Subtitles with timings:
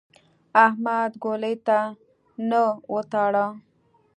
[0.65, 1.79] احمد ګولۍ ته
[2.49, 2.63] نه
[2.93, 3.45] وتاړه.